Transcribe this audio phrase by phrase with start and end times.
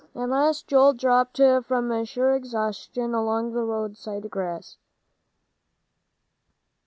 [0.15, 4.77] At last Joel dropped from sheer exhaustion on the roadside grass.